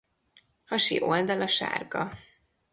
[0.65, 2.11] Hasi oldala sárga.